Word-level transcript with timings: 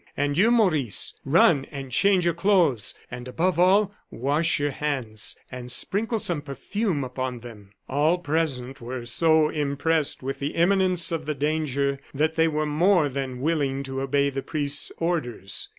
And 0.17 0.35
you, 0.35 0.49
Maurice, 0.49 1.13
run 1.23 1.65
and 1.65 1.91
change 1.91 2.25
your 2.25 2.33
clothes; 2.33 2.95
and, 3.11 3.27
above 3.27 3.59
all, 3.59 3.93
wash 4.09 4.59
your 4.59 4.71
hands, 4.71 5.37
and 5.51 5.71
sprinkle 5.71 6.17
some 6.17 6.41
perfume 6.41 7.03
upon 7.03 7.41
them." 7.41 7.73
All 7.87 8.17
present 8.17 8.81
were 8.81 9.05
so 9.05 9.49
impressed 9.49 10.23
with 10.23 10.39
the 10.39 10.55
imminence 10.55 11.11
of 11.11 11.27
the 11.27 11.35
danger, 11.35 11.99
that 12.15 12.33
they 12.33 12.47
were 12.47 12.65
more 12.65 13.09
than 13.09 13.41
willing 13.41 13.83
to 13.83 14.01
obey 14.01 14.31
the 14.31 14.41
priest's 14.41 14.91
orders. 14.97 15.69